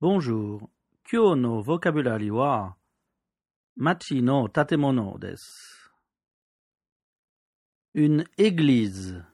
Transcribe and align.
Bonjour. 0.00 0.70
Kyo 1.02 1.34
no 1.34 1.60
vocabulary 1.60 2.30
wa 2.30 2.72
machi 3.76 4.20
no 4.22 4.46
tatemono 4.46 5.18
desu. 5.18 5.90
Une 7.94 8.24
église. 8.36 9.24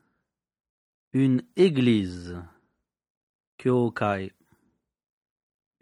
Une 1.13 1.43
église. 1.55 2.43
Kyokai. 3.59 4.33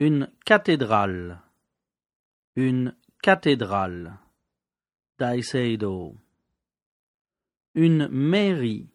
Une 0.00 0.32
cathédrale. 0.44 1.40
Une 2.56 2.96
cathédrale. 3.22 4.18
Daiseido. 5.16 6.16
Une 7.76 8.08
mairie. 8.08 8.90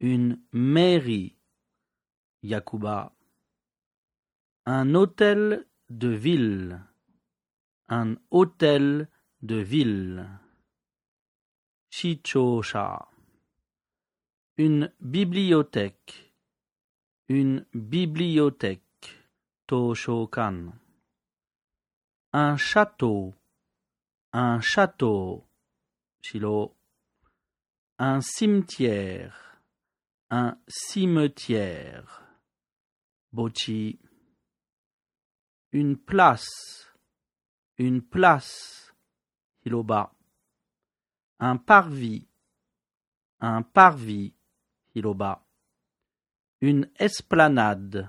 Une 0.00 0.40
mairie. 0.50 1.36
Yakuba. 2.42 3.17
Un 4.70 4.94
hôtel 4.94 5.64
de 5.88 6.08
ville. 6.08 6.78
Un 7.88 8.16
hôtel 8.30 9.08
de 9.40 9.56
ville. 9.56 10.28
Shichosha. 11.88 13.08
Une 14.58 14.92
bibliothèque. 15.00 16.34
Une 17.30 17.64
bibliothèque. 17.72 18.82
Toshokan. 19.66 20.74
Un 22.34 22.58
château. 22.58 23.34
Un 24.34 24.60
château. 24.60 25.46
Shilo. 26.20 26.76
Un 27.98 28.20
cimetière. 28.20 29.62
Un 30.28 30.58
cimetière. 30.68 32.22
Bochi. 33.32 33.98
Une 35.70 35.98
place. 35.98 36.88
Une 37.76 38.00
place. 38.00 38.94
Hiloba. 39.66 40.14
Un 41.38 41.58
parvis. 41.58 42.26
Un 43.40 43.62
parvis. 43.62 44.34
Hiloba. 44.94 45.44
Une 46.62 46.90
esplanade. 46.98 48.08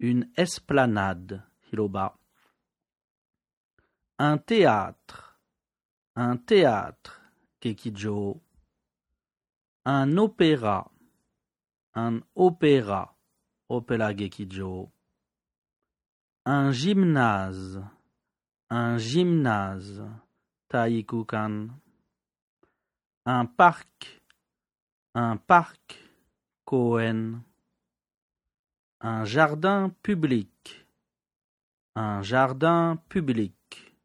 Une 0.00 0.30
esplanade. 0.36 1.42
Hiloba. 1.72 2.18
Un 4.18 4.36
théâtre. 4.36 5.40
Un 6.14 6.36
théâtre. 6.36 7.22
Kekijo. 7.58 8.42
Un 9.86 10.18
opéra. 10.18 10.90
Un 11.94 12.20
opéra. 12.34 13.16
Opéra 13.66 14.12
Gekijo. 14.14 14.95
Un 16.48 16.70
gymnase. 16.70 17.82
Un 18.70 18.98
gymnase. 18.98 20.04
Taikukan. 20.68 21.70
Un 23.24 23.46
parc. 23.46 24.22
Un 25.16 25.38
parc. 25.38 25.98
Koen. 26.64 27.42
Un 29.00 29.24
jardin 29.24 29.90
public. 30.04 30.86
Un 31.96 32.22
jardin 32.22 32.96
public. 33.08 33.96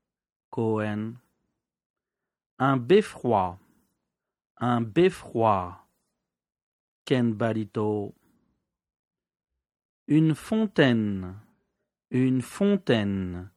Koen. 0.49 1.19
Un 2.57 2.77
beffroi. 2.77 3.59
Un 4.57 4.81
beffroi. 4.81 5.77
Kenbarito. 7.05 8.15
Une 10.07 10.33
fontaine. 10.33 11.35
Une 12.13 12.41
fontaine. 12.41 13.49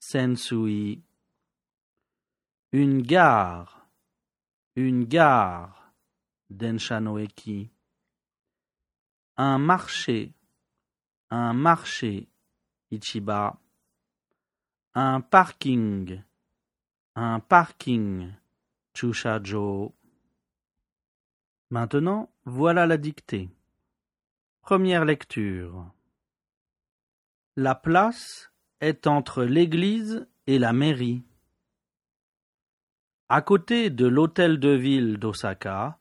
Sensui. 0.00 1.04
Une 2.72 3.00
gare. 3.00 3.86
Une 4.74 5.04
gare. 5.04 5.92
Denshanoeki. 6.50 7.70
Un 9.36 9.58
marché. 9.58 10.34
Un 11.30 11.52
marché. 11.52 12.26
Ichiba. 12.90 13.56
Un 14.96 15.20
parking. 15.20 16.24
Un 17.14 17.38
parking. 17.38 18.32
Chushajo. 18.94 19.94
Maintenant, 21.70 22.32
voilà 22.46 22.84
la 22.84 22.96
dictée. 22.96 23.48
Première 24.60 25.04
lecture. 25.04 25.95
La 27.58 27.74
place 27.74 28.52
est 28.80 29.06
entre 29.06 29.42
l'église 29.42 30.28
et 30.46 30.58
la 30.58 30.74
mairie. 30.74 31.24
À 33.30 33.40
côté 33.40 33.88
de 33.88 34.06
l'hôtel 34.06 34.60
de 34.60 34.68
ville 34.68 35.16
d'Osaka, 35.16 35.98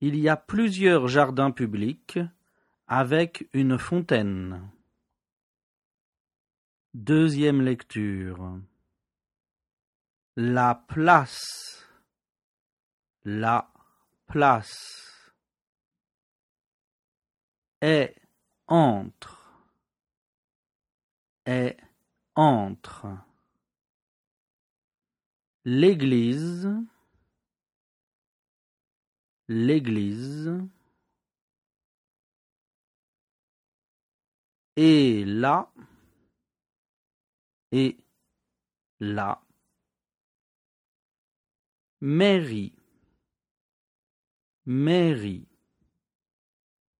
il 0.00 0.16
y 0.16 0.28
a 0.28 0.36
plusieurs 0.36 1.06
jardins 1.06 1.52
publics 1.52 2.18
avec 2.88 3.48
une 3.52 3.78
fontaine. 3.78 4.68
Deuxième 6.92 7.62
lecture. 7.62 8.58
La 10.34 10.74
place. 10.88 11.86
La 13.22 13.70
place. 14.26 15.32
Est 17.80 18.16
entre. 18.66 19.37
Est 21.48 21.78
entre. 22.34 23.06
L'église. 25.64 26.68
L'église. 29.48 30.52
Et 34.76 35.24
là. 35.24 35.72
Et 37.72 37.96
là. 39.00 39.40
Mairie. 42.02 42.74
Mairie. 44.66 45.48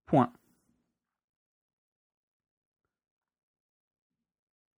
Point. 0.06 0.32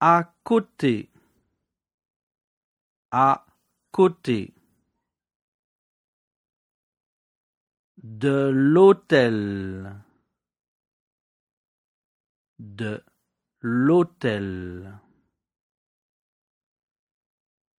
À 0.00 0.32
côté. 0.44 1.10
À 3.10 3.44
côté. 3.90 4.54
De 7.96 8.50
l'hôtel. 8.52 9.96
De 12.58 13.04
l'hôtel. 13.60 15.00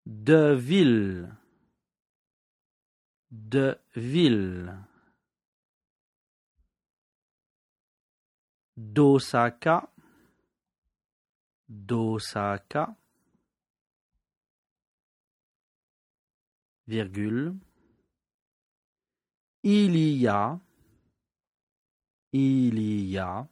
De 0.05 0.53
ville. 0.53 1.29
De 3.31 3.79
ville. 3.95 4.89
d'Osaka, 8.79 9.89
d'Osaka, 11.69 12.95
virgule, 16.87 17.55
il 19.63 19.95
y 19.97 20.27
a, 20.27 20.59
il 22.33 22.79
y 22.79 23.17
a, 23.17 23.47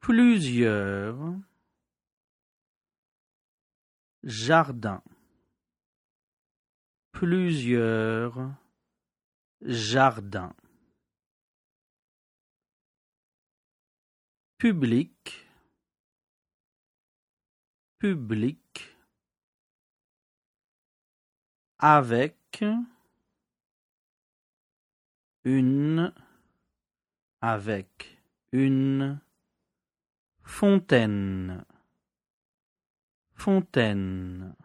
plusieurs 0.00 1.34
jardins, 4.22 5.02
plusieurs 7.12 8.54
jardins. 9.60 10.54
Public, 14.58 15.46
public, 17.98 18.96
avec 21.78 22.64
une, 25.44 26.12
avec 27.40 28.18
une 28.50 29.20
fontaine, 30.42 31.64
fontaine. 33.36 34.56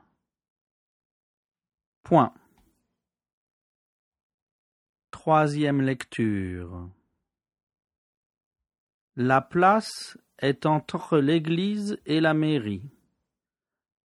Point. 2.01 2.33
Troisième 5.11 5.81
lecture. 5.81 6.89
La 9.15 9.41
place 9.41 10.17
est 10.39 10.65
entre 10.65 11.19
l'église 11.19 11.99
et 12.07 12.19
la 12.19 12.33
mairie. 12.33 12.89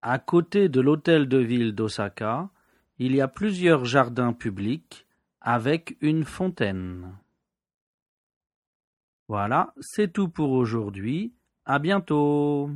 À 0.03 0.19
côté 0.19 0.69
de 0.69 0.83
l'hôtel 0.83 1.29
de 1.29 1.39
ville 1.39 1.75
d'Osaka, 1.75 2.51
il 2.99 3.17
y 3.17 3.23
a 3.23 3.29
plusieurs 3.29 3.87
jardins 3.87 4.35
publics 4.35 5.07
avec 5.41 5.97
une 6.03 6.25
fontaine. 6.25 7.17
Voilà, 9.29 9.73
c'est 9.81 10.13
tout 10.13 10.29
pour 10.29 10.51
aujourd'hui. 10.51 11.33
À 11.65 11.79
bientôt. 11.79 12.71